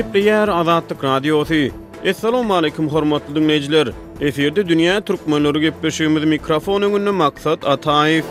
Kipriyer 0.00 0.48
Azadlık 0.48 1.04
Radyosu. 1.04 1.54
Esselamu 2.04 2.54
aleyküm 2.54 2.88
hormatlı 2.88 3.34
dünneciler. 3.34 3.88
Esirde 4.20 4.68
Dünya 4.68 5.00
Türk 5.00 5.28
Mönörü 5.28 5.60
Gepreşiğimiz 5.60 6.24
mikrofon 6.24 6.82
önünü 6.82 7.10
maksat 7.10 7.66
atayif. 7.66 8.24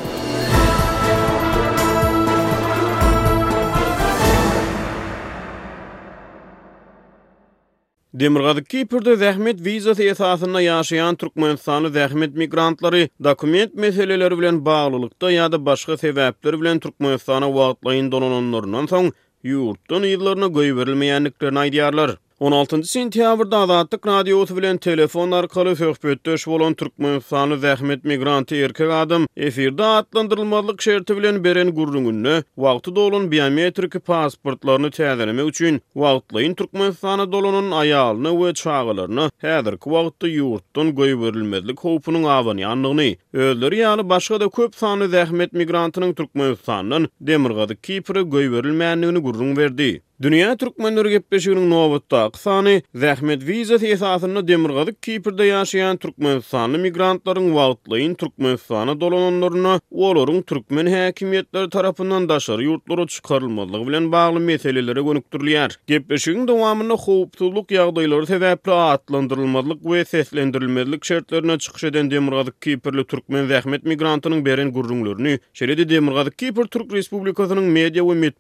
Demirgazyk 8.13 8.69
kipirde 8.69 9.13
zähmet 9.13 9.65
vizasi 9.65 10.03
esasinda 10.09 10.61
yaşayan 10.61 11.15
Türkmenistanlı 11.15 11.87
zähmet 11.87 12.37
migrantlary 12.37 13.07
dokument 13.23 13.75
meseleleri 13.75 14.39
bilen 14.39 14.65
bağlylykda 14.65 15.31
ya 15.31 15.51
da 15.51 15.65
başga 15.65 15.93
sebäpler 15.93 16.61
bilen 16.61 16.79
Türkmenistana 16.79 17.53
vaatlayın 17.55 18.11
dolanlaryndan 18.11 18.85
soň 18.85 19.11
Yurtdan 19.43 20.03
yıllarına 20.03 20.47
göy 20.47 20.75
verilmeyenliklerine 20.75 21.59
aydiyarlar. 21.59 22.17
16 22.39 22.83
sentýabrda 22.87 23.57
Azatlyk 23.63 24.05
radiosu 24.07 24.55
bilen 24.57 24.77
telefon 24.77 25.31
arkaly 25.31 25.75
söhbetdeş 25.75 26.47
bolan 26.47 26.73
Türkmenistanly 26.73 27.53
zähmet 27.55 28.03
migranty 28.07 28.55
erkek 28.65 28.89
adam 28.91 29.25
efirde 29.37 29.83
atlandyrylmazlyk 29.83 30.81
şerti 30.81 31.17
bilen 31.17 31.43
beren 31.43 31.73
gurrungyny 31.75 32.41
wagty 32.55 32.91
dolun 32.95 33.31
biometrik 33.31 34.05
pasportlaryny 34.05 34.87
täzelemek 34.91 35.47
üçin 35.49 35.81
wagtly 35.93 36.55
Türkmenistanly 36.55 37.31
dolunyň 37.31 37.67
aýalyny 37.81 38.31
we 38.41 38.49
çaýgalaryny 38.63 39.29
häzir 39.43 39.75
wagtda 39.93 40.27
ýurtdan 40.37 40.95
goýberilmedik 41.01 41.77
howpunyň 41.87 42.25
awany 42.39 42.63
anygyny 42.73 43.11
öldürýär 43.33 43.81
ýa-ni 43.83 44.09
başga 44.09 44.39
da 44.45 44.49
köp 44.59 44.75
sanly 44.83 45.07
zähmet 45.17 45.51
migrantynyň 45.53 46.15
Türkmenistanyň 46.21 47.09
demirgady 47.21 47.75
kiýpri 47.89 48.21
goýberilmänligini 48.37 49.19
gurrun 49.27 49.57
berdi. 49.57 49.91
Dünya 50.23 50.55
Türkmenleri 50.57 51.09
gepleşiginin 51.09 51.69
nobatda 51.71 52.23
aksani, 52.23 52.83
zähmet 52.95 53.47
viza 53.47 53.75
esasında 53.87 54.47
demirgazik 54.47 55.03
kipirde 55.03 55.43
yaşayan 55.43 55.97
Türkmenistanlı 55.97 56.77
migrantların 56.79 57.55
vaatlayin 57.55 58.13
Türkmenistanlı 58.15 59.01
dolanonlarına 59.01 59.79
oların 59.91 60.41
Türkmen 60.41 60.85
hakimiyyetleri 60.85 61.69
tarafından 61.69 62.29
daşarı 62.29 62.63
yurtlara 62.63 63.07
çıkarılmazlığı 63.07 63.87
bilen 63.87 64.11
bağlı 64.11 64.39
meselelere 64.39 65.01
gönüktürlüyer. 65.01 65.79
Gepleşigin 65.87 66.47
devamında 66.47 66.93
hoopsuzluk 66.93 67.71
yağdayları 67.71 68.27
sebeple 68.27 68.71
atlandırılmazlık 68.71 69.85
ve 69.85 70.05
seslendirilmezlik 70.05 71.05
şertlerine 71.05 71.57
çıkış 71.57 71.83
eden 71.83 72.11
demirgazyk 72.11 72.61
kipirli 72.61 73.05
Türkmen 73.07 73.47
zahmet 73.47 73.85
beren 73.85 74.45
berin 74.45 74.71
gurrini, 74.73 75.39
şeridi 75.53 75.89
demirgazyk 75.89 76.37
kipir 76.37 76.63
Türk 76.63 76.85
Respublikasynyň 76.91 77.61
media 77.69 78.03
we 78.03 78.15
medy, 78.15 78.35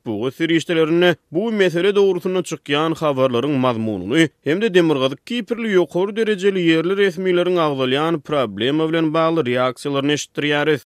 medy, 0.99 1.15
bu 1.31 1.51
Eýeri 1.69 1.89
dogrusyna 1.95 2.41
çykýan 2.49 2.93
habarlaryň 3.01 3.51
mazmununy 3.65 4.21
hem 4.47 4.61
de 4.61 4.69
Demirgazyk 4.75 5.19
kiperli 5.29 5.73
ýokary 5.75 6.13
derejeli 6.19 6.63
ýerli 6.69 6.95
resmiýetleriň 6.99 7.57
agdalyan 7.65 8.17
problemi 8.29 8.87
bilen 8.91 9.09
bagly 9.17 9.41
reaksiýalaryny 9.51 10.13
eşitdirýäris. 10.17 10.81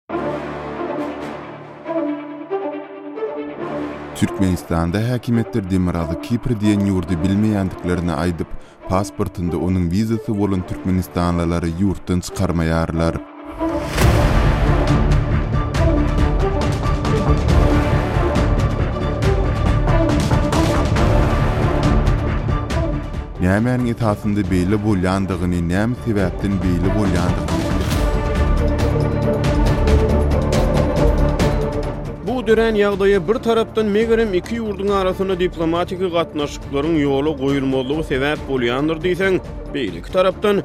Türkmenistanda 4.20 4.98
häkimetler 5.12 5.70
Demirgazyk 5.70 6.22
kiper 6.28 6.56
diýen 6.64 6.82
ýurdy 6.90 7.20
bilmeýändiklerini 7.24 8.14
aýdyp, 8.24 8.50
pasportunda 8.90 9.56
onuň 9.68 9.84
wizasy 9.94 10.38
bolan 10.42 10.66
türkmenistanlylary 10.72 11.70
ýurtdan 11.84 12.18
çykarmaýarlar. 12.28 13.22
Nämäni 23.42 23.90
itatında 23.90 24.42
beýle 24.50 24.76
bolýandygyny, 24.84 25.58
näm 25.70 25.94
täbiatdan 26.04 26.52
beýle 26.62 26.90
bolýandygyny. 26.96 27.64
Bu 32.28 32.36
dürän 32.50 32.74
ýagdaýy 32.82 33.20
bir 33.30 33.38
tarapdan 33.48 33.86
megirim 33.96 34.30
iki 34.40 34.54
ýurdun 34.60 34.90
arasyna 35.00 35.34
diplomatik 35.42 36.00
gatnaşyklaryň 36.14 36.94
ýoly 37.02 37.32
goýulmagy 37.42 37.96
sebäp 38.12 38.38
bolýandyr 38.52 38.96
diýsen, 39.08 39.34
beýleki 39.74 40.10
tarapdan 40.18 40.56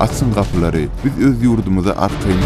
Açyn 0.00 0.32
biz 1.04 1.14
öz 1.28 1.36
ýurdumyza 1.46 1.92
artyň. 2.06 2.40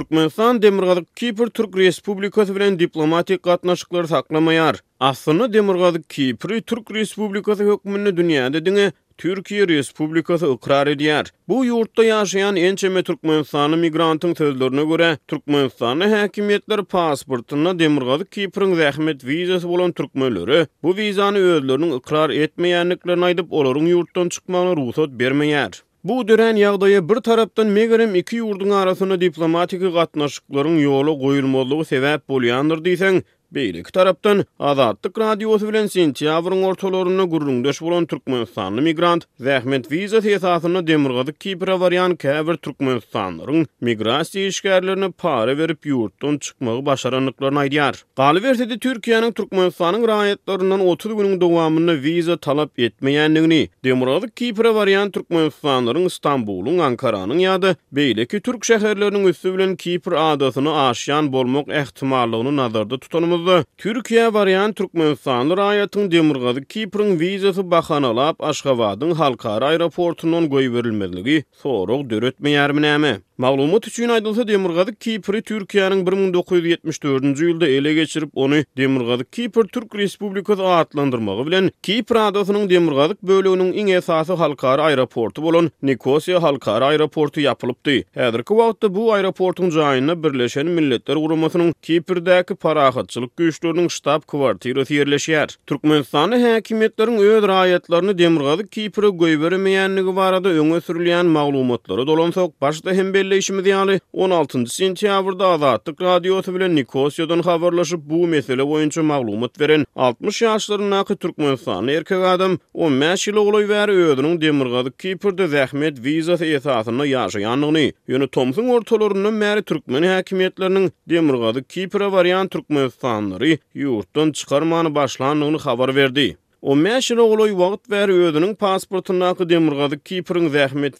Türkmenistan 0.00 0.62
Demirgazyk 0.62 1.16
Kipr 1.16 1.46
Türk 1.46 1.76
Respublikasy 1.76 2.54
bilen 2.54 2.78
diplomatik 2.78 3.42
gatnaşyklary 3.42 4.06
saklamayar. 4.06 4.76
Aslyna 5.00 5.52
Demirgazyk 5.52 6.08
Kipr 6.10 6.60
Türk 6.60 6.90
Respublikasy 6.94 7.62
hökümini 7.64 8.08
dünýäde 8.08 8.62
diňe 8.68 8.86
Türkiýe 9.18 9.68
Respublikası 9.68 10.46
ıkrar 10.54 10.86
edýär. 10.86 11.28
Bu 11.48 11.58
ýurtda 11.68 12.02
ýaşaýan 12.06 12.56
ençeme 12.60 13.02
türkmenistanly 13.02 13.76
migrantyň 13.76 14.34
sözlerine 14.38 14.82
görä, 14.92 15.10
türkmenistanly 15.28 16.06
häkimetler 16.14 16.84
pasportuna 16.84 17.76
Demirgazyk 17.78 18.28
Kipriň 18.38 18.74
zahmet 18.80 19.20
wizasy 19.20 19.68
bolan 19.68 19.92
türkmenlere 19.92 20.66
bu 20.82 20.96
wizany 20.96 21.38
özleriniň 21.44 21.92
ıkrar 22.00 22.30
etmeýänliklerini 22.30 23.24
aýdyp 23.32 23.52
olaryň 23.60 23.86
ýurtdan 23.94 24.28
çykmagyna 24.38 24.76
ruhsat 24.80 25.10
bermeýär. 25.20 25.82
Bu 26.08 26.14
dören 26.28 26.58
ýagdaýy 26.60 26.98
bir 27.08 27.18
tarapdan 27.26 27.72
megerim 27.78 28.14
iki 28.20 28.36
ýurduň 28.38 28.70
arasyna 28.82 29.18
diplomatiki 29.24 29.90
gatnaşyklaryň 29.96 30.78
ýoly 30.84 31.14
goýulmagy 31.24 31.80
sebäp 31.90 32.22
bolýandyr 32.34 32.80
diýsen, 32.86 33.18
Beýlik 33.50 33.88
tarapdan 33.92 34.44
Azadlyk 34.62 35.16
radiosu 35.18 35.68
bilen 35.72 35.86
sentýabryň 35.90 36.60
ortalaryna 36.68 37.24
gurulmuş 37.32 37.80
bolan 37.82 38.04
Türkmenistanly 38.06 38.80
migrant 38.80 39.24
Zähmet 39.40 39.88
wiza 39.90 40.18
täsirinde 40.22 40.82
demirgazyk 40.86 41.40
kiber 41.40 41.68
variant 41.82 42.18
käbir 42.22 42.56
Türkmenistanlaryň 42.66 43.64
migrasiýa 43.82 44.46
işgärlerini 44.52 45.08
para 45.24 45.56
berip 45.58 45.86
ýurtdan 45.90 46.38
çykmagy 46.38 46.84
başaranlyklaryny 46.90 47.60
aýdýar. 47.64 47.94
Galyp 48.22 48.44
ýerde 48.52 48.78
Türkiýanyň 48.86 49.32
Türkmenistanyň 49.40 50.06
raýatlarynyň 50.12 50.84
30 50.92 51.16
günüň 51.22 51.40
dowamyny 51.42 51.98
wiza 52.06 52.36
talap 52.36 52.78
etmeýändigini, 52.78 53.64
demirgazyk 53.84 54.36
kiber 54.36 54.70
variant 54.78 55.14
Türkmenistanlaryň 55.18 56.06
Istanbulyň, 56.12 56.78
Ankaranyň 56.90 57.42
ýa-da 57.48 57.74
beýleki 58.00 58.40
türk 58.40 58.62
şäherleriniň 58.70 59.26
üstü 59.34 59.54
bilen 59.58 59.76
kiber 59.76 60.12
adatyny 60.30 60.70
aşýan 60.86 61.32
bolmak 61.34 61.66
ähtimallygyny 61.82 62.56
nazarda 62.62 62.98
tutanym. 62.98 63.39
bolardy. 63.46 63.64
Türkiýe 63.82 64.28
variant 64.32 64.76
Türkmenistanly 64.78 65.56
raýatyň 65.58 66.10
demirgazy 66.12 66.64
Kiprin 66.68 67.14
wizasy 67.20 67.64
bahanalap 67.70 68.40
alyp 68.42 68.50
Aşgabatyň 68.50 69.14
halkara 69.18 69.66
aeroportundan 69.74 70.44
goýberilmeligi 70.52 71.44
sorag 71.62 72.06
döretmeýärmi 72.10 72.80
näme? 72.86 73.16
Maglumat 73.40 73.86
üçin 73.88 74.08
aýdylsa 74.12 74.44
Demirgazyk 74.48 74.96
Kipri 75.00 75.38
Türkiýanyň 75.48 76.00
1974-nji 76.06 77.46
ýylda 77.48 77.66
ele 77.76 77.92
geçirip 77.96 78.28
ony 78.34 78.58
Demirgazyk 78.76 79.28
Kiper 79.32 79.62
Türk 79.72 79.94
Respublikasy 79.96 80.62
adlandyrmagy 80.80 81.40
bilen 81.46 81.70
Kipr 81.86 82.16
adasynyň 82.26 82.66
Demirgazyk 82.74 83.22
bölüginiň 83.30 83.70
iň 83.80 83.94
esasy 84.00 84.32
halkara 84.42 84.82
aeroportu 84.90 85.42
bolan 85.46 85.70
Nikosiýa 85.88 86.42
halkara 86.44 86.90
aeroportu 86.92 87.40
ýapylypdy. 87.46 87.94
Häzirki 88.12 88.58
wagtda 88.60 88.92
bu 88.98 89.06
aeroportyň 89.14 89.70
jaýyna 89.78 90.18
Birleşen 90.26 90.66
Milletler 90.76 91.16
Guramasynyň 91.16 91.72
Kipirdäki 91.82 92.54
parahatçylyk 92.66 93.32
güýçleriniň 93.40 93.88
ştab 93.96 94.28
kwartirasy 94.34 95.00
ýerleşýär. 95.00 95.56
Türkmenistany 95.66 96.36
häkimetleriniň 96.44 97.24
öz 97.38 97.48
raýatlaryny 97.54 98.18
Demirgazyk 98.20 98.70
Kipre 98.76 99.06
goýberemeýänligi 99.24 100.14
barada 100.20 100.52
öňe 100.52 100.84
sürilýän 100.90 101.32
maglumatlary 101.40 102.06
dolansak, 102.12 102.60
başda 102.60 102.92
hem 103.00 103.14
belli 103.16 103.29
Birleşimi 103.30 103.62
diýany 103.62 103.94
16-njy 104.24 104.70
sentýabrda 104.74 105.50
Azadlyk 105.56 106.00
radiosu 106.02 106.54
bilen 106.54 106.72
Nikosiýadan 106.78 107.44
habarlaşyp 107.46 108.00
bu 108.08 108.24
mesele 108.26 108.62
boýunça 108.66 109.02
maglumat 109.06 109.60
beren 109.60 109.84
60 109.96 110.40
ýaşlary 110.48 110.88
naky 110.90 111.14
türkmen 111.16 111.52
ýaşan 111.54 111.92
erkek 111.94 112.24
adam 112.32 112.56
10 112.74 112.96
meşil 113.02 113.38
ugly 113.42 113.68
we 113.70 113.78
öýüniň 113.94 114.40
demirgady 114.42 114.90
kiperde 115.04 115.46
Zähmet 115.54 116.02
wizasy 116.08 116.50
ýetasyny 116.56 117.06
ýaşaýanyny 117.14 117.86
ýöne 118.10 118.26
Tomsun 118.38 118.74
ortalaryndan 118.80 119.34
meri 119.44 119.62
türkmen 119.62 120.02
häkimetleriniň 120.10 120.90
demirgady 121.14 121.62
kiper 121.62 122.00
Varian 122.16 122.48
türkmenistanlary 122.56 123.58
ýurtdan 123.76 124.32
çykarmany 124.40 124.90
başlanyny 124.98 125.58
habar 125.68 125.94
berdi. 126.02 126.28
O 126.62 126.76
meşhur 126.76 127.16
oglay 127.24 127.52
vaqt 127.56 127.86
veri 127.94 128.12
ýöňüň 128.20 128.50
pasportuna 128.60 129.28
ki 129.36 129.44
demirgady 129.48 129.96
kiprin 130.08 130.48
zähmet 130.56 130.96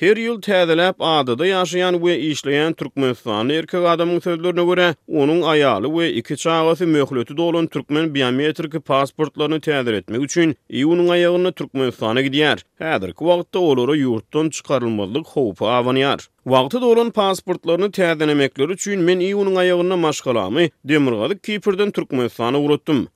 her 0.00 0.16
ýyl 0.22 0.38
täzeläp 0.46 0.96
adada 1.08 1.44
ýaşaýan 1.46 2.00
we 2.00 2.14
işleyen 2.32 2.72
türkmen 2.72 3.12
ýaşanyň 3.12 3.52
erkek 3.58 3.84
adamyň 3.90 4.20
söhbetlerine 4.24 4.64
görä 4.70 4.86
onun 5.08 5.42
ayalı 5.42 5.88
we 5.92 6.08
iki 6.12 6.36
çağaty 6.36 6.84
möhlety 6.84 7.36
dolan 7.36 7.66
türkmen 7.66 8.14
biometrik 8.14 8.80
pasportlaryny 8.84 9.60
täzir 9.68 9.92
etmek 10.00 10.20
üçin 10.24 10.56
iýunyň 10.70 11.10
aýagyny 11.18 11.52
türkmen 11.52 11.90
gidiyar. 11.90 12.24
gidýär. 12.28 12.58
Häzirki 12.80 13.22
wagtda 13.28 13.58
olora 13.58 13.92
ýurtdan 14.06 14.50
çykarylmalyk 14.50 15.26
howpy 15.36 15.64
awanyar. 15.74 16.28
Vaqtı 16.48 16.78
dolan 16.80 17.08
pasportlaryny 17.10 17.90
tədən 17.96 18.30
üçin 18.70 19.00
men 19.00 19.06
mən 19.18 19.22
iyi 19.24 19.34
onun 19.36 19.56
ayağına 19.58 19.96
maşqalamı, 19.96 20.68
demirqalıq 20.84 21.38
kipirdən 21.46 21.90
türk 21.92 22.12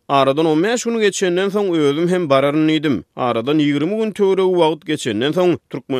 Aradan 0.08 0.46
15 0.46 0.84
gün 0.84 0.98
geçenden 1.00 1.48
son 1.48 1.74
özüm 1.74 2.08
hem 2.08 2.30
bararın 2.30 2.68
idim. 2.68 3.04
Aradan 3.16 3.58
20 3.58 3.80
gün 3.88 4.10
törə 4.12 4.44
wagt 4.50 4.86
geçenden 4.86 5.32
soň 5.32 5.54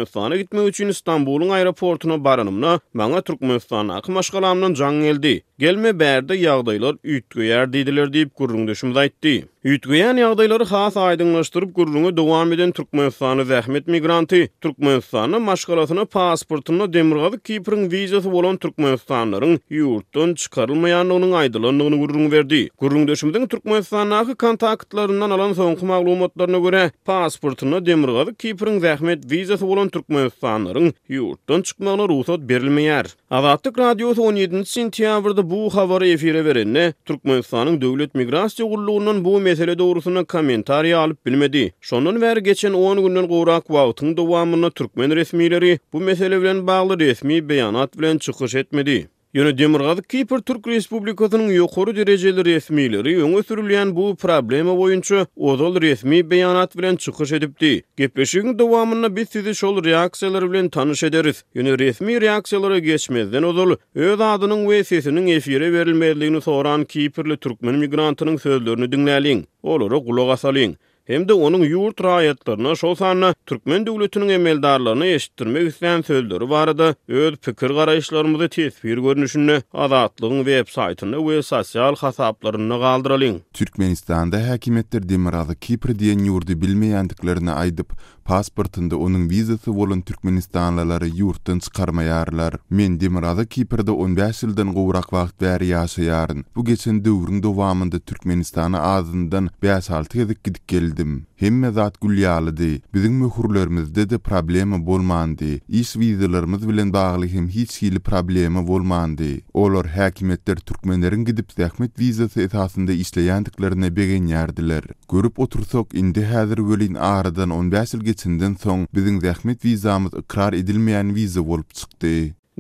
son 0.07 0.31
türk 0.35 0.49
üçin 0.69 0.89
Istanbulyň 0.89 1.43
üçün 1.47 1.51
aeroportuna 1.51 2.25
baranymna, 2.25 2.81
bana 2.95 3.21
türk 3.21 3.41
məhsanı 3.41 3.95
akı 3.95 4.75
can 4.75 4.97
geldi. 5.03 5.43
Gelme 5.59 5.89
bərdə 5.91 6.35
yağdaylar 6.37 6.97
üyt 7.05 7.25
diýdiler 7.31 7.87
diýip 7.87 8.13
deyib 8.13 8.31
qurrundaşımız 8.35 8.97
aytdi. 8.97 9.47
Ütgüyen 9.65 10.17
yağdayları 10.17 10.63
xas 10.63 10.97
aydınlaştırıp 10.97 11.77
gürrünü 11.77 12.17
devam 12.17 12.53
eden 12.53 12.73
Türkmenistanı 12.73 13.43
zähmet 13.43 13.91
migranti. 13.91 14.49
Türkmenistanı 14.61 15.41
maşgalatını 15.41 16.07
pasportını 16.07 16.93
demirgadı 16.93 17.41
kipirin 17.41 17.91
vizesi 17.91 18.29
olan 18.29 18.57
Türkmenistanların 18.57 19.61
yurttan 19.71 20.35
çıkarılmayan 20.35 21.11
onun 21.11 21.33
aydınlandığını 21.33 22.07
gürrünü 22.07 22.33
verdi. 22.33 22.69
Gürrünü 22.81 23.09
döşümden 23.09 23.47
Türkmenistanı 23.49 24.35
kontaktlarından 24.35 25.31
alan 25.31 25.53
sonkı 25.53 25.87
maklumatlarına 25.87 26.59
göre 26.59 26.91
pasportını 27.05 27.87
demirgadı 27.87 28.35
kipirin 28.35 28.81
zähmet 28.81 29.31
vizası 29.31 29.67
olan 29.67 29.89
Türkmenistanların 29.89 30.95
yurttan 31.09 31.63
çıkmalı 31.63 32.09
ruhsat 32.09 32.41
berilmeyer. 32.41 33.07
Azatlık 33.31 33.79
radyosu 33.79 34.23
17. 34.23 34.67
sentiyavrda 34.67 35.51
bu 35.51 35.75
havarı 35.75 36.09
efire 36.09 36.45
verenne 36.45 36.93
Türkmenistanın 37.05 37.81
devlet 37.81 38.15
migrasi 38.15 38.63
gürlüğünün 38.63 39.25
bu 39.25 39.52
mesele 39.53 39.79
doğrusuna 39.79 40.25
komentari 40.25 40.97
alıp 40.97 41.27
bilmedi. 41.27 41.73
Sonun 41.81 42.21
ver 42.21 42.37
geçen 42.37 42.73
10 42.73 43.03
günün 43.09 43.27
qorak 43.29 43.71
vautun 43.71 44.17
devamını 44.17 44.71
Türkmen 44.71 45.17
resmileri 45.17 45.79
bu 45.93 46.01
mesele 46.01 46.41
bilen 46.41 46.67
bağlı 46.67 46.99
resmi 47.01 47.49
beyanat 47.49 47.99
bilen 47.99 48.19
çıkış 48.19 48.55
etmedi. 48.55 49.09
Yöne 49.37 49.59
Demirgazyk 49.59 50.09
Kiper 50.13 50.41
Türk 50.47 50.67
Respublikasynyň 50.69 51.49
ýokary 51.59 51.93
derejeli 51.97 52.43
resmileri 52.49 53.13
öňe 53.25 53.39
sürilýän 53.49 53.93
bu 53.97 54.05
problema 54.25 54.73
boýunça 54.81 55.23
ozol 55.53 55.79
resmi 55.81 56.19
beýanat 56.33 56.77
bilen 56.79 56.97
çykyş 57.05 57.33
edipdi. 57.39 57.71
Gepleşigiň 57.97 58.59
dowamyna 58.59 59.11
biz 59.17 59.29
sizi 59.33 59.55
şol 59.55 59.77
reaksiýalar 59.85 60.51
bilen 60.53 60.69
tanış 60.77 61.03
ederiz. 61.09 61.41
Ýöne 61.57 61.79
resmi 61.85 62.13
reaksiýalara 62.21 62.79
geçmezden 62.91 63.43
ozol, 63.53 63.71
öz 63.95 64.21
adynyň 64.29 64.61
we 64.69 64.85
sesinin 64.85 65.27
efire 65.27 65.69
berilmeýändigini 65.77 66.41
soran 66.51 66.85
Kipirli 66.85 67.37
türkmen 67.37 67.75
migrantynyň 67.87 68.37
sözlerini 68.47 68.87
dinläýin. 68.97 69.45
Olara 69.63 69.97
gulağa 69.97 70.37
salyň. 70.45 70.77
hem 71.07 71.27
de 71.29 71.33
onun 71.35 71.59
yurt 71.61 72.05
rahatlarına 72.05 72.75
şolsanı 72.75 73.35
Türkmen 73.47 73.87
devletinin 73.87 74.29
emeldarlarını 74.29 75.07
eşittirmek 75.07 75.69
isteyen 75.69 76.01
sözleri 76.03 76.51
vardı. 76.51 76.97
Öz 77.09 77.35
fikir 77.41 77.55
karayışlarımızı 77.69 78.49
tespir 78.49 78.99
görünüşünü 78.99 79.63
adatlığın 79.73 80.37
web 80.39 80.69
saytını 80.69 81.29
ve 81.31 81.43
sosyal 81.43 81.97
hasaplarını 81.97 82.81
kaldıralım. 82.81 83.41
Türkmenistan'da 83.53 84.49
hakimetler 84.49 85.09
demiralı 85.09 85.57
Kipri 85.57 85.99
diyen 85.99 86.19
yurdu 86.19 86.61
bilmeyendiklerini 86.61 87.51
aydıp, 87.51 87.93
pasportunda 88.25 88.97
onun 89.03 89.29
vizasi 89.31 89.75
bolan 89.77 90.01
Türkmenistanlary 90.01 91.11
ýurtdan 91.23 91.59
çykarmaýarlar. 91.61 92.55
Men 92.71 92.99
Demirada 93.01 93.45
Kiperde 93.45 93.91
15 93.91 94.43
ýyldan 94.45 94.73
gowrak 94.79 95.11
wagt 95.13 95.41
bäri 95.41 95.69
ýaşaýaryn. 95.73 96.45
Bu 96.57 96.65
geçen 96.65 97.05
döwrüň 97.05 97.43
dowamında 97.43 97.99
Türkmenistana 97.99 98.81
azdan 98.81 99.51
5-6 99.63 100.05
ýyl 100.05 100.35
gidip 100.45 100.69
geldim. 100.69 101.27
Hemme 101.37 101.71
zat 101.73 101.97
gülýalydy. 101.99 102.81
Biziň 102.95 103.13
möhürlerimizde 103.23 104.11
de 104.11 104.19
problemi 104.19 104.87
bolmandy. 104.87 105.59
Iş 105.69 105.93
wizalarymyz 105.93 106.69
bilen 106.69 106.93
bagly 106.93 107.29
hem 107.33 107.49
hiç 107.49 107.83
hili 107.83 107.99
problemi 108.01 108.67
bolmandy. 108.67 109.39
Olar 109.55 109.87
häkimetler 109.87 110.57
türkmenleri 110.61 111.25
gidip 111.25 111.51
zähmet 111.59 111.95
wizasy 111.99 112.41
ýetasynda 112.41 112.93
işleýändiklerini 112.93 113.89
begenýärdiler. 113.97 114.85
Görüp 115.13 115.39
otursak 115.39 115.95
indi 115.95 116.21
häzir 116.21 116.57
Wölin 116.63 116.95
aradan 116.95 117.51
15 117.51 117.95
ýyl 117.95 118.12
geçinden 118.13 118.55
soň 118.63 118.81
biziň 118.95 119.17
rahmet 119.27 119.59
wizamyz 119.67 120.13
ikrar 120.23 120.53
edilmeýän 120.61 121.09
wiza 121.17 121.43
bolup 121.51 121.69
çykdy. 121.79 122.13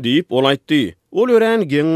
Diýip 0.04 0.26
ol 0.38 0.48
aýtdy. 0.52 0.78
Ol 1.20 1.28
ören 1.38 1.60
geň 1.72 1.88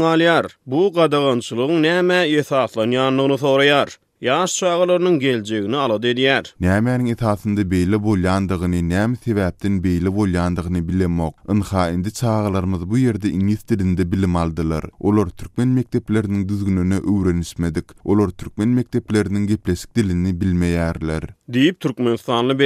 Bu 0.71 0.81
gadagançlygyň 0.97 1.77
näme 1.87 2.19
ýetaslanýanyny 2.35 3.37
soraýar. 3.45 3.89
Ýaş 4.21 4.51
çağalarynyň 4.59 5.15
geljegini 5.25 5.77
alady 5.85 6.11
diýer. 6.19 6.45
Nämäniň 6.67 7.07
ýetasynda 7.13 7.63
beýle 7.73 7.97
bolýandygyny, 8.07 8.79
näme 8.93 9.15
sebäpden 9.25 9.75
beýle 9.85 10.09
bolýandygyny 10.17 10.81
bilmek. 10.89 11.33
Inha 11.53 11.83
indi 11.95 12.11
çağalarymyz 12.19 12.81
bu 12.91 12.97
ýerde 12.99 13.27
ingiz 13.37 13.61
dilinde 13.69 14.03
bilim 14.11 14.35
aldylar. 14.35 14.83
Olar 15.07 15.27
türkmen 15.37 15.67
mekdepleriniň 15.77 16.49
düzgününe 16.49 16.97
öwrenişmedik. 17.11 17.87
Olar 18.09 18.29
türkmen 18.39 18.69
mekdepleriniň 18.79 19.43
gepleşik 19.53 19.89
dilini 19.97 20.31
bilmeýärler. 20.41 21.23
Diýip 21.53 21.79
türkmen 21.79 22.15
sanly 22.15 22.57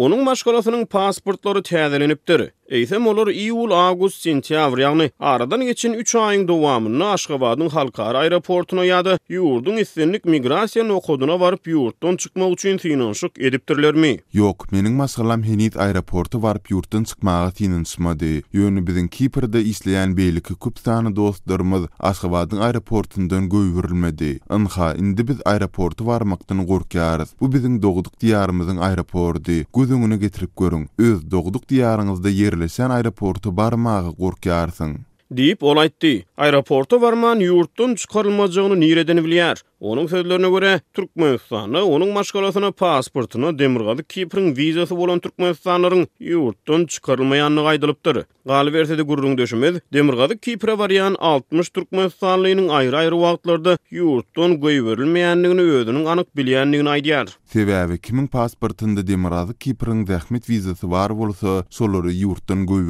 Onun 0.00 0.22
maşgalasının 0.26 0.84
pasportları 0.90 1.60
tədəlinibdir. 1.68 2.46
Eýsem 2.70 3.02
olar 3.10 3.26
iýul, 3.34 3.72
agust, 3.74 4.20
sentýabr 4.22 4.78
ýagny 4.84 5.08
aradan 5.18 5.64
geçen 5.66 5.94
3 5.98 6.12
aýyň 6.22 6.42
dowamyny 6.46 7.02
Aşgabatyň 7.02 7.70
halkara 7.74 8.20
aeroportuna 8.22 8.84
ýady. 8.86 9.16
Ýurdun 9.26 9.80
islenlik 9.82 10.28
migrasiýa 10.30 10.84
nokoduna 10.86 11.34
baryp 11.42 11.66
ýurtdan 11.66 12.14
çykmak 12.22 12.52
üçin 12.54 12.78
tyýnanşyk 12.78 13.40
edipdirlermi? 13.42 14.12
Ýok, 14.38 14.68
meniň 14.70 14.94
maslahatym 15.00 15.42
Henit 15.50 15.74
aeroportu 15.82 16.38
baryp 16.44 16.70
ýurtdan 16.70 17.08
çykmagy 17.10 17.48
tyýnanşmady. 17.58 18.30
Ýöne 18.54 18.86
biziň 18.86 19.10
Kiprde 19.18 19.64
isleýän 19.72 20.14
beýlik 20.14 20.54
köp 20.62 20.78
sany 20.78 21.10
dostlarymyz 21.16 21.90
Aşgabatyň 21.98 22.62
aeroportundan 22.68 23.50
göýberilmedi. 23.50 24.30
Inha, 24.54 24.92
indi 24.94 25.26
biz 25.28 25.42
aeroporty 25.44 26.06
barmakdan 26.06 26.62
gorkýarys. 26.70 27.34
Bu 27.42 27.50
biziň 27.52 27.82
dogduk 27.82 28.14
diýarymyzyň 28.22 28.78
aeroporty. 28.78 29.64
Gözüňüne 29.74 30.22
getirip 30.22 30.54
görüň. 30.56 30.86
Öz 31.02 31.26
dogduk 31.30 31.66
diýaryňyzda 31.66 32.30
ýer 32.30 32.59
sen 32.68 32.90
aeroportu 32.90 33.56
barmağı 33.56 34.10
gorkýarsyň. 34.18 34.96
Diýip 35.36 35.62
ol 35.62 35.78
aýtdy. 35.80 36.12
Aeroportu 36.36 37.00
varman 37.00 37.40
ýurtdan 37.44 37.94
çykarylmajagyny 38.00 38.80
nireden 38.80 39.22
bilýär. 39.26 39.60
Onun 39.80 40.06
sözlerine 40.06 40.50
göre 40.50 40.80
Türkmenistan'a 40.94 41.84
onun 41.84 42.12
maşkalasına 42.12 42.70
pasportuna 42.70 43.58
demirgadı 43.58 44.04
Kipr'in 44.04 44.56
vizası 44.56 44.94
olan 44.94 45.18
Türkmenistanların 45.18 46.08
yurttan 46.20 46.86
çıkarılmayanlığı 46.86 47.66
aydılıptır. 47.66 48.24
Galiverse 48.46 48.98
de 48.98 49.02
gururun 49.02 49.38
döşümez, 49.38 49.74
demirgadı 49.92 50.38
Kipr'a 50.38 50.78
varyan 50.78 51.16
60 51.18 51.68
Türkmenistanlıyının 51.70 52.68
ayrı 52.68 52.96
ayrı 52.98 53.20
vaatlarda 53.20 53.78
yurttan 53.90 54.60
göy 54.60 54.84
verilmeyenliğini 54.84 55.60
özünün 55.60 56.04
anık 56.04 56.36
bilyenliğini 56.36 56.88
aydiyar. 56.88 57.26
Sebebi 57.44 57.98
kimin 57.98 58.26
pasportunda 58.26 59.06
demirgadı 59.06 59.58
Kipr'in 59.58 60.04
zahmet 60.06 60.50
vizası 60.50 60.90
var 60.90 61.10
olsa 61.10 61.64
soları 61.70 62.12
yurttan 62.12 62.66
göy 62.66 62.80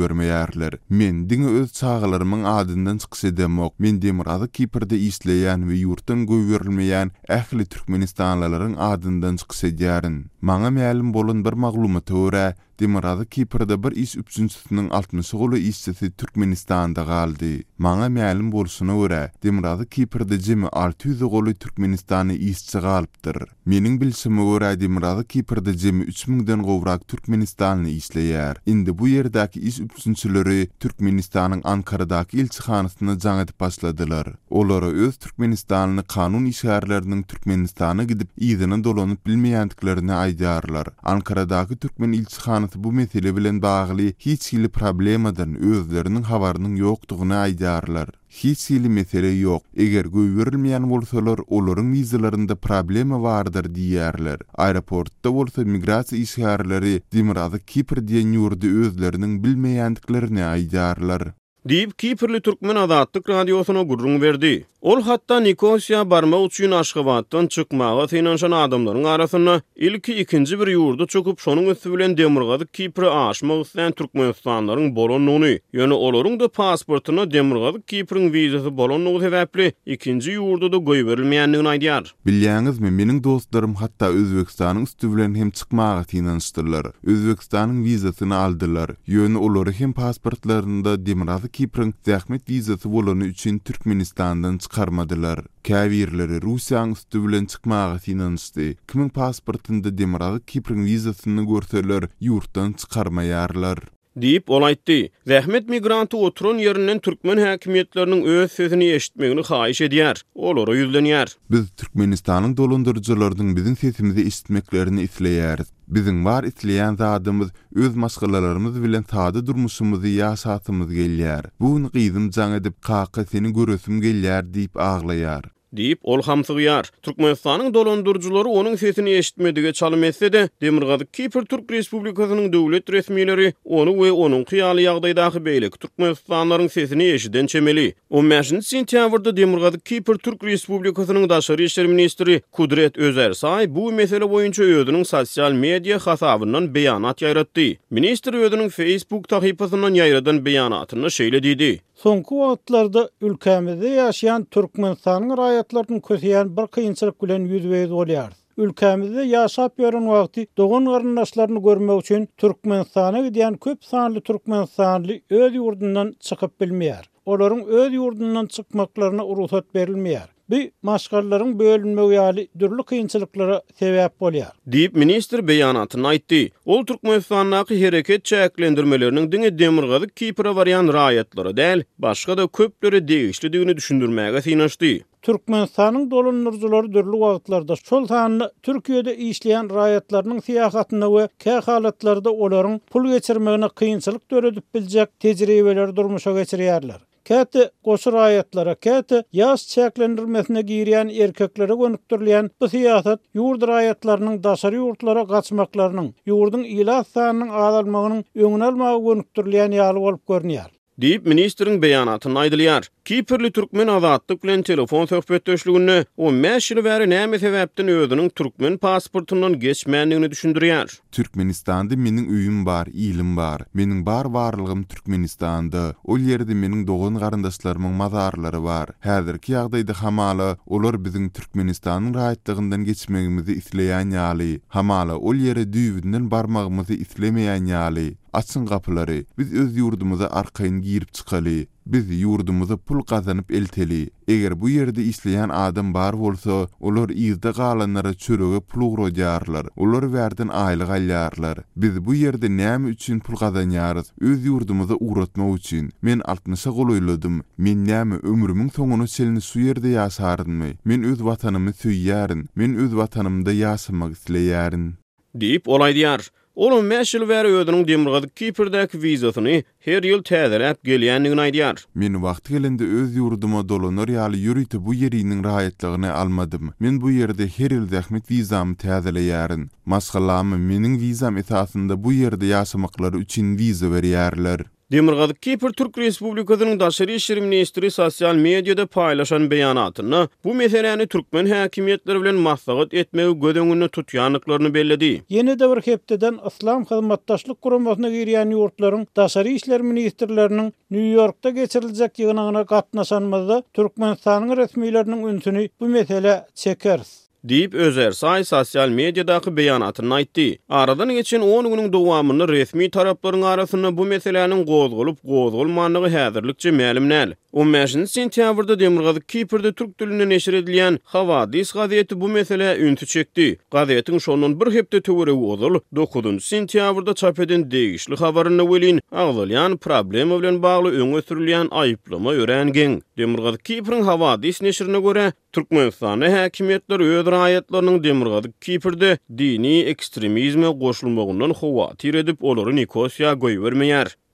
Men 0.90 1.30
dini 1.30 1.46
öz 1.46 1.72
çağlarımın 1.72 2.44
adından 2.44 2.98
çıksa 2.98 3.36
demok, 3.36 3.80
men 3.80 4.02
demirgadı 4.02 4.48
Kipr'de 4.52 4.98
isleyen 4.98 5.70
ve 5.70 5.74
yurttan 5.74 6.26
göy 6.26 6.40
bilmeýän 6.80 7.10
ähli 7.32 7.64
türkmenistanlylaryň 7.68 8.74
adyndan 8.84 9.36
çykýar. 9.42 10.04
Maňa 10.50 10.70
mälim 10.78 11.10
bolan 11.14 11.42
bir 11.44 11.52
maglumat 11.52 12.04
töwre, 12.06 12.54
Demirazı 12.80 13.26
Kipirde 13.26 13.82
bir 13.82 13.90
iş 13.92 14.16
üpsünsütünün 14.16 14.90
60 14.90 15.30
gulu 15.30 15.56
işçisi 15.56 16.10
Türkmenistan'da 16.10 17.02
galdi. 17.02 17.62
Maňa 17.80 18.08
mälim 18.12 18.52
bolsuna 18.52 18.92
görä, 18.96 19.30
Demirazı 19.42 19.86
Kipirde 19.86 20.38
jemi 20.40 20.68
600 20.68 21.20
gulu 21.20 21.54
Türkmenistanly 21.54 22.34
işçi 22.50 22.78
galypdyr. 22.78 23.38
Meniň 23.66 24.00
bilşimi 24.00 24.40
görä, 24.40 24.80
Demirazı 24.80 25.24
Kipirde 25.24 25.72
jemi 25.72 26.04
3000den 26.04 26.62
gowrak 26.62 27.08
Türkmenistanly 27.08 27.96
işleýär. 27.98 28.56
Indi 28.66 28.98
bu 28.98 29.08
ýerdäki 29.08 29.58
iş 29.58 29.80
üpsünçüleri 29.80 30.68
Türkmenistanyň 30.80 31.60
Ankara'daki 31.64 32.38
elçixanasyna 32.40 33.12
jaň 33.12 33.44
edip 33.44 33.60
başladylar. 33.60 34.26
Olara 34.50 34.86
öz 34.86 35.16
Türkmenistanly 35.16 36.02
kanun 36.08 36.44
işgärlerinin 36.46 37.22
Türkmenistan'a 37.26 38.04
gidip 38.04 38.28
izini 38.36 38.84
dolanyp 38.84 39.26
bilmeýändiklerini 39.26 40.12
aýdýarlar. 40.24 40.86
Ankara'daky 41.02 41.76
Türkmen 41.76 42.12
elçixanasy 42.12 42.69
bu 42.76 42.92
mesele 42.92 43.36
bilen 43.36 43.60
bagly 43.62 44.12
hiç 44.18 44.52
hili 44.52 44.68
problemadan 44.68 45.54
özlerinin 45.70 46.22
habarynyň 46.22 46.74
ýokdugyny 46.80 47.34
aydarlar. 47.34 48.08
Hiç 48.28 48.70
hili 48.70 48.88
mesele 48.88 49.30
ýok. 49.32 49.60
Eger 49.76 50.04
göwürilmeýän 50.04 50.86
olsalar, 50.94 51.38
olaryň 51.56 51.88
wizalarynda 51.94 52.54
problema 52.54 53.22
vardır 53.22 53.66
diýerler. 53.78 54.38
Aeroportda 54.54 55.34
bolsa 55.34 55.62
migrasiýa 55.64 56.22
işgärleri 56.28 56.94
Dimrazy 57.12 57.60
Kipr 57.66 58.02
diýen 58.12 58.36
ýurdy 58.40 58.72
özlerinin 58.84 59.42
bilmeýändiklerini 59.44 60.44
aýdarlar. 60.54 61.30
Diýip 61.68 61.92
Kiprli 61.98 62.40
türkmen 62.40 62.76
adatlyk 62.76 63.28
radiosuna 63.28 63.82
gurrun 63.82 64.20
verdi. 64.20 64.64
Ol 64.80 65.00
hatta 65.02 65.40
Nikosiya 65.40 66.10
barma 66.10 66.44
üçin 66.46 66.70
Aşgabatdan 66.70 67.46
çykmagy 67.46 68.06
tenanşan 68.10 68.50
adamlaryň 68.50 69.08
arasyna 69.12 69.60
ilki 69.76 70.14
ikinji 70.16 70.56
bir 70.60 70.66
ýurdu 70.72 71.06
çykyp 71.06 71.38
şonuň 71.44 71.66
üstü 71.72 71.92
bilen 71.92 72.16
demirgazy 72.16 72.64
Kipri 72.72 73.08
aşma 73.10 73.54
üstän 73.54 73.92
türkmenistanlaryň 73.92 74.94
bolanyny, 74.96 75.58
ýöne 75.74 75.92
olaryň 75.92 76.40
da 76.40 76.48
pasportuna 76.48 77.26
demirgazy 77.30 77.78
Kiprin 77.86 78.32
wizasy 78.32 78.72
bolanyny 78.76 79.20
sebäpli 79.20 79.72
ikinji 79.86 80.30
ýurdu 80.40 80.72
da 80.72 80.76
goý 80.88 81.02
berilmeýändigini 81.10 81.68
aýdýar. 81.74 82.02
Bilýäňizmi, 82.26 82.90
meniň 83.02 83.20
dostlarym 83.24 83.74
hatda 83.82 84.08
Özbegistanyň 84.08 84.82
üstü 84.88 85.12
bilen 85.16 85.34
hem 85.34 85.50
çykmagy 85.50 86.04
tenanşdyrlar. 86.14 86.90
Özbegistanyň 87.04 87.84
wizasyny 87.84 88.32
aldylar. 88.34 88.90
Ýöne 89.08 89.36
olary 89.36 89.72
hem 89.72 89.92
pasportlarynda 89.92 90.96
demirgazy 91.06 91.49
Kiprin 91.52 91.92
zähmet 92.06 92.48
vizasy 92.50 92.88
bolany 92.94 93.26
üçin 93.32 93.56
Türkmenistandan 93.70 94.58
çykarmadylar. 94.62 95.38
Käwirleri 95.68 96.38
Russiýany 96.44 96.92
üstü 96.98 97.24
bilen 97.24 97.44
çykmagy 97.54 97.98
synansdy. 98.04 98.68
Kimin 98.92 99.08
pasportynda 99.08 99.90
demirag 99.98 100.42
Kiprin 100.50 100.84
vizasyny 100.90 101.42
görseler, 101.52 102.02
ýurtdan 102.28 102.68
çykarmaýarlar. 102.80 103.78
Diýip 104.18 104.50
olaytdi, 104.50 105.10
Zähmet 105.26 105.68
migranty 105.70 106.16
oturun 106.16 106.58
yerinden 106.58 106.98
türkmen 106.98 107.38
häkimetleriniň 107.38 108.22
öz 108.32 108.48
sözünü 108.56 108.84
eşitmegini 108.94 109.44
haýyş 109.46 109.80
edýär. 109.86 110.22
Olara 110.34 110.74
ýüzlenýär. 110.78 111.36
Biz 111.54 111.68
türkmenistanyň 111.78 112.56
dolandyrjylarynyň 112.58 113.52
biziň 113.58 113.76
sesimizi 113.84 114.24
eşitmeklerini 114.26 115.04
isleýäris. 115.06 115.70
Bizin 115.88 116.24
var 116.24 116.44
itleyen 116.44 116.96
zadımız, 116.96 117.48
öz 117.74 117.94
maskalalarımız 117.96 118.82
bilen 118.82 119.02
tadı 119.02 119.46
durmuşumuzu 119.46 120.06
ya 120.06 120.36
saatımız 120.36 120.88
Bu 120.88 121.46
Bugün 121.60 121.90
gizim 121.94 122.30
can 122.30 122.52
edip, 122.52 122.82
kaka 122.82 123.24
seni 123.24 123.52
görüsüm 123.52 124.00
gelyer 124.00 124.54
deyip 124.54 124.76
ağlayar. 124.80 125.44
deyip 125.76 125.98
ol 126.02 126.22
hamsyg 126.22 126.60
yar. 126.60 126.90
Türkmenistanyň 127.02 127.74
dolandyrjylary 127.74 128.48
onuň 128.48 128.76
sesini 128.76 129.10
eşitmedige 129.14 129.72
çalym 129.72 130.04
etse 130.04 130.32
de, 130.32 130.48
Demirgazyk 130.62 131.14
Kiper 131.14 131.44
Türk 131.44 131.70
Respublikasynyň 131.72 132.52
döwlet 132.52 132.88
resmiýetleri 132.88 133.52
onu 133.64 133.92
we 134.00 134.12
onuň 134.12 134.44
hyýaly 134.46 134.84
ýagdaýdaky 134.84 135.40
beýlik 135.46 135.78
türkmenistanlaryň 135.80 136.68
sesini 136.68 137.04
eşiden 137.12 137.46
çemeli. 137.46 137.94
15-nji 138.10 138.62
sentýabrda 138.70 139.36
Demirgazyk 139.36 139.86
Kiper 139.86 140.14
Türk 140.14 140.44
Respublikasynyň 140.44 141.28
daşary 141.28 141.64
işler 141.64 141.86
ministri 141.86 142.40
Kudret 142.52 142.98
Özer 142.98 143.32
say 143.32 143.74
bu 143.74 143.92
mesele 143.92 144.24
boýunça 144.24 144.62
ýöňüň 144.66 145.04
sosial 145.04 145.52
media 145.52 145.98
hasabynyň 145.98 146.72
beýanat 146.74 147.22
ýaýratdy. 147.22 147.76
Ministr 147.90 148.32
ýöňüň 148.34 148.70
Facebook 148.70 149.28
tahypasynyň 149.28 149.94
ýaýradan 150.02 150.42
beýanatyny 150.44 151.06
şeýle 151.20 151.40
diýdi: 151.46 151.72
"Soňky 152.02 152.34
wagtlarda 152.42 153.08
ülkämizde 153.22 153.86
ýaşaýan 154.00 154.44
türkmenistanyň 154.50 155.59
hayatlardan 155.60 156.00
köseyen 156.00 156.56
bir 156.56 156.66
kıyınçılık 156.66 157.20
gülen 157.20 157.44
yüz 157.52 157.68
ve 157.68 157.78
yüz 157.80 157.92
oluyar. 157.92 158.32
Ülkemizde 158.56 159.22
yaşap 159.22 159.78
yorun 159.78 160.08
vakti 160.08 160.46
doğun 160.58 160.84
karınlaşlarını 160.86 161.62
görmek 161.62 162.00
için 162.02 162.28
Türkmen 162.36 162.82
sahne 162.82 163.28
gidiyen 163.28 163.54
köp 163.56 163.84
sahneli 163.84 164.20
Türkmen 164.20 164.64
sahneli 164.64 165.22
öz 165.30 165.54
yurdundan 165.54 166.14
çıkıp 166.20 166.60
bilmiyar. 166.60 167.10
Oların 167.26 167.64
öz 167.66 167.92
yurdundan 167.92 168.46
çıkmaklarına 168.46 169.26
uruhsat 169.26 169.64
verilmiyar. 169.74 170.28
bi, 170.50 170.70
maşgarların 170.82 171.58
bölünme 171.58 172.02
uyali 172.02 172.48
dürlü 172.58 172.82
kıyınçılıklara 172.82 173.62
sebep 173.78 174.12
bolýar. 174.20 174.52
Diýip 174.74 174.98
minister 175.02 175.38
beýanatyny 175.40 176.06
aýtdy. 176.12 176.42
Ol 176.64 176.82
Türkmenistanyňky 176.84 177.78
hereket 177.84 178.24
çäklendirmeleriniň 178.32 179.30
diňe 179.34 179.50
demirgazy 179.58 180.08
Kipra 180.16 180.56
varyan 180.56 180.86
raýatlara 180.88 181.54
däl, 181.60 181.82
başga 181.98 182.38
da 182.38 182.46
köplere 182.48 183.00
degişlidigini 183.08 183.76
düşündirmäge 183.76 184.42
synaşdy. 184.42 184.92
Türkmenistanyň 185.22 186.10
dolunurjylary 186.10 186.88
dürlü 186.94 187.12
wagtlarda 187.24 187.76
şol 187.76 188.08
taýanly 188.12 188.46
Türkiýede 188.62 189.12
işleýän 189.14 189.68
raýatlarynyň 189.78 190.40
siýahatyna 190.48 191.08
we 191.18 191.24
kä 191.44 191.60
halatlarda 191.70 192.30
olaryň 192.30 192.78
pul 192.90 193.12
geçirmegine 193.12 193.68
kıyınçylyk 193.68 194.30
döredip 194.30 194.74
biljek 194.74 195.20
tejribeler 195.20 195.96
durmuşa 195.96 196.30
geçirýärler. 196.30 197.00
käte 197.28 197.64
goşur 197.86 198.14
ayatlara, 198.26 198.74
käte 198.86 199.18
ýaş 199.40 199.64
çäklendirmesine 199.74 200.62
girýän 200.70 201.10
erkeklere 201.24 201.76
gönükdirilýän 201.82 202.48
bu 202.62 202.68
siýasat 202.74 203.20
ýurd 203.42 203.66
aýatlarynyň 203.76 204.40
daşary 204.46 204.80
ýurtlara 204.84 205.24
gaçmaklarynyň, 205.34 206.08
ýurdun 206.32 206.64
ilah 206.80 207.04
sanynyň 207.14 207.54
azalmagynyň 207.68 208.24
öňüne 208.48 208.68
almagy 208.72 209.00
gönükdirilýän 209.10 209.80
ýaly 209.80 210.06
bolup 210.08 210.24
görnýär. 210.36 210.68
Diplomat 211.00 211.28
ministriň 211.32 211.76
beýany 211.82 212.10
hatyň 212.12 212.34
aýdýar. 212.42 212.84
Kiperli 213.08 213.48
türkmen 213.56 213.88
awatyk 213.88 214.42
bilen 214.42 214.62
telefon 214.68 215.06
söhbetdeşliğine 215.08 215.94
o 216.16 216.28
mäşgillerä 216.32 217.06
näme 217.12 217.36
sebäpden 217.40 217.88
ödenin 218.02 218.28
türkmen 218.36 218.74
pasportuny 218.82 219.54
geçmäni 219.62 220.14
üýündürýär. 220.18 220.98
Türkmenistanda 221.18 221.94
meniň 221.96 222.26
öýüm 222.36 222.58
bar, 222.66 222.86
ilim 222.92 223.32
bar. 223.36 223.60
Mening 223.74 224.02
bar 224.06 224.24
warlygym 224.34 224.82
Türkmenistanda. 224.92 225.86
Ol 226.04 226.18
ýerde 226.32 226.54
meniň 226.64 226.84
dogan 226.90 227.16
garandaşlarymyň 227.22 227.92
mazarlary 228.02 228.60
bar. 228.68 228.88
Herdirki 229.08 229.52
ýa-da 229.56 229.78
ýa-da 229.80 229.92
hamala 230.02 230.50
ulur 230.76 231.00
biziň 231.06 231.30
Türkmenistanyň 231.38 232.12
gaýtdygynndan 232.18 232.84
geçmegimizi 232.90 233.52
isleýän 233.62 234.12
ýaly 234.20 234.50
hamala 234.78 235.16
ol 235.16 235.36
ýere 235.48 235.64
düwdenin 235.72 236.28
barmağymyzy 236.30 236.94
islemeýän 237.06 237.72
ýaly 237.72 238.10
açın 238.32 238.66
gapıları, 238.66 239.24
biz 239.38 239.52
öz 239.54 239.76
yurdumuza 239.76 240.26
arkayın 240.26 240.80
giyirip 240.80 241.14
çıkalı, 241.14 241.66
biz 241.86 242.20
yurdumuza 242.20 242.76
pul 242.76 243.02
kazanıp 243.02 243.50
elteli. 243.50 244.10
Eger 244.28 244.60
bu 244.60 244.68
yerde 244.68 245.04
işleyen 245.04 245.48
adam 245.48 245.94
bar 245.94 246.12
olsa, 246.12 246.68
olor 246.80 247.08
izde 247.08 247.52
kalanlara 247.52 248.14
çürüge 248.14 248.60
pul 248.60 248.92
uğrocarlar, 248.92 249.66
olor 249.76 250.12
verdin 250.12 250.48
aylı 250.48 250.86
galyarlar. 250.86 251.58
Biz 251.76 252.04
bu 252.06 252.14
yerde 252.14 252.56
neyem 252.56 252.86
üçün 252.86 253.18
pul 253.20 253.36
kazanyarız, 253.36 254.12
öz 254.20 254.44
yurdumuza 254.44 254.94
uğratma 255.00 255.48
üçün. 255.54 255.92
Men 256.02 256.20
altmışa 256.20 256.70
koloyladım, 256.70 257.42
men 257.58 257.84
neyem 257.86 258.10
ömrümün 258.22 258.68
sonunu 258.68 259.08
selini 259.08 259.40
su 259.40 259.60
yerde 259.60 259.88
yasardın 259.88 260.52
mı? 260.52 260.64
Men 260.84 261.02
öz 261.02 261.24
vatanımı 261.24 261.72
söyyarın, 261.72 262.48
men 262.56 262.74
öz 262.76 262.96
vatanımda 262.96 263.52
yasamak 263.52 264.12
isleyarın. 264.12 264.94
Deyip 265.34 265.68
olay 265.68 265.94
diyar. 265.94 266.30
Olu 266.60 266.82
meşil 266.82 267.28
ver 267.28 267.44
ödünün 267.44 267.88
demirgazı 267.88 268.28
kipirdeki 268.28 268.96
vizasını 269.02 269.62
her 269.86 270.02
yıl 270.10 270.20
tədər 270.30 270.64
əp 270.70 270.82
geliyənliğini 270.88 271.40
aydiyar. 271.44 271.78
Min 272.02 272.18
vaxt 272.24 272.50
gelindi 272.52 272.84
öz 272.98 273.14
yurduma 273.16 273.62
dolanır 273.68 274.08
yali 274.12 274.38
yürüyti 274.40 274.82
bu 274.86 274.94
yerinin 274.94 275.44
rahatlığını 275.44 276.12
almadım. 276.14 276.70
Min 276.80 277.00
bu 277.02 277.10
yerde 277.10 277.46
her 277.56 277.70
yıl 277.76 277.86
vizam 277.90 278.20
vizamı 278.30 278.74
tədələyərin. 278.84 279.64
Maskalamı 279.86 280.58
minin 280.70 281.00
vizam 281.00 281.36
etasında 281.36 281.96
bu 282.04 282.12
yerde 282.12 282.46
yasamakları 282.52 283.16
üçün 283.24 283.56
viza 283.58 283.86
veriyərlər. 283.96 284.60
Demirgadyk 284.92 285.36
Kipr 285.42 285.70
Türk 285.78 285.98
Respublikasynyň 285.98 286.80
Daşary 286.80 287.14
Işgyr 287.18 287.38
Ministri 287.46 287.90
sosial 287.96 288.34
mediada 288.46 288.82
paýlaşan 288.94 289.42
beýanatyny 289.52 290.24
bu 290.44 290.54
meseleni 290.60 291.06
türkmen 291.12 291.46
häkimiýetleri 291.50 292.22
bilen 292.24 292.34
maslahat 292.46 292.94
etmegi 293.02 293.32
gödüňünü 293.44 293.88
tutýanlyklaryny 293.98 294.70
bellädi. 294.78 295.12
Ýene 295.36 295.54
de 295.60 295.68
bir 295.74 295.80
hepdeden 295.92 296.38
Islam 296.50 296.84
Hyzmatdaşlyk 296.90 297.62
Guramasyna 297.62 298.08
girýän 298.16 298.56
ýurtlaryň 298.56 299.06
Daşary 299.20 299.54
işler 299.60 299.80
Ministrleriniň 299.92 300.72
New 300.90 301.08
Yorkda 301.20 301.50
geçiriljek 301.60 302.18
ýygnanyna 302.24 302.66
gatnaşanmazda 302.74 303.62
türkmen 303.80 304.18
sanyň 304.26 304.50
resmiýetleriniň 304.64 305.24
ünsüni 305.36 305.68
bu 305.80 305.86
mesele 305.98 306.36
çekers. 306.54 307.20
Deyip 307.44 307.74
özer 307.74 308.12
say 308.12 308.44
sosial 308.44 308.88
medyadaki 308.88 309.56
beyanatını 309.56 310.14
aytti. 310.14 310.58
Aradan 310.68 311.12
geçen 311.12 311.40
10 311.40 311.68
günün 311.70 311.92
dowamyny 311.92 312.48
resmi 312.48 312.84
taraplaryň 312.90 313.42
arasynda 313.44 313.96
bu 313.96 314.04
meselelerin 314.04 314.66
gozgulyp 314.66 315.18
gozgulmanlygy 315.24 316.10
häzirlikçe 316.14 316.68
mälimnel. 316.70 317.34
15 317.52 317.94
sentýabrda 317.94 318.80
Demirgazı 318.80 319.20
Kiperde 319.20 319.72
türk 319.72 320.00
dilinde 320.00 320.28
neşir 320.28 320.52
edilýän 320.54 320.98
Hawadis 321.04 321.72
gazeti 321.72 322.20
bu 322.20 322.28
mesele 322.28 322.76
üntü 322.78 323.06
çekdi. 323.06 323.56
Gazetin 323.70 324.18
şonun 324.18 324.60
bir 324.60 324.72
hepde 324.74 325.00
töwere 325.00 325.32
ozul 325.32 325.78
9 325.96 326.24
sentýabrda 326.24 327.14
çap 327.14 327.40
edilen 327.40 327.70
degişli 327.70 328.16
habaryny 328.16 328.58
welin 328.62 329.00
aglalyan 329.12 329.76
problema 329.76 330.42
bilen 330.42 330.62
bagly 330.62 330.88
öňe 330.88 331.20
sürilýän 331.20 331.68
aýyplama 331.68 332.34
örängin. 332.40 333.02
Demirgazy 333.18 333.56
Kiperiň 333.64 334.02
Hawadis 334.02 334.62
neşirine 334.62 334.96
görä 335.00 335.32
Türkmenistan'ın 335.52 336.30
hakimiyetleri 336.30 337.02
ödür 337.02 337.32
ayetlerinin 337.32 338.04
demirgadı 338.04 338.52
kipirde 338.60 339.18
dini 339.38 339.80
ekstremizme 339.82 340.68
goşulmagyndan 340.68 341.50
hova 341.50 341.94
tir 341.94 342.14
edip 342.14 342.44
oları 342.44 342.76
Nikosya'ya 342.76 343.40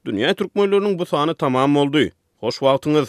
Dünya 0.06 0.34
Türkmenlerinin 0.34 0.98
bu 0.98 1.06
sahanı 1.06 1.34
tamam 1.34 1.76
oldu. 1.76 1.98
Hoş 2.40 2.54
wagtyňyz. 2.58 3.08